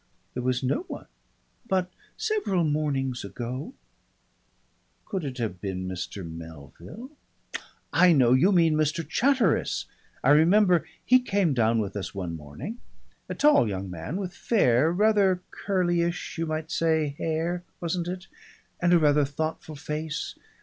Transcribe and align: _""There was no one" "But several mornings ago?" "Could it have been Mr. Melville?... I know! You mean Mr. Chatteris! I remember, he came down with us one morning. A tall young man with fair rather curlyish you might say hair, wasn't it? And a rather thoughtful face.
_""There 0.33 0.41
was 0.41 0.63
no 0.63 0.79
one" 0.87 1.05
"But 1.73 1.91
several 2.17 2.63
mornings 2.63 3.23
ago?" 3.23 3.75
"Could 5.05 5.23
it 5.23 5.37
have 5.37 5.61
been 5.61 5.87
Mr. 5.87 6.27
Melville?... 6.27 7.11
I 7.93 8.11
know! 8.11 8.33
You 8.33 8.51
mean 8.51 8.73
Mr. 8.73 9.07
Chatteris! 9.07 9.85
I 10.23 10.31
remember, 10.31 10.87
he 11.05 11.19
came 11.19 11.53
down 11.53 11.77
with 11.77 11.95
us 11.95 12.15
one 12.15 12.35
morning. 12.35 12.79
A 13.29 13.35
tall 13.35 13.67
young 13.69 13.91
man 13.91 14.17
with 14.17 14.33
fair 14.33 14.91
rather 14.91 15.43
curlyish 15.51 16.35
you 16.39 16.47
might 16.47 16.71
say 16.71 17.09
hair, 17.19 17.63
wasn't 17.79 18.07
it? 18.07 18.25
And 18.81 18.93
a 18.93 18.97
rather 18.97 19.23
thoughtful 19.23 19.75
face. 19.75 20.33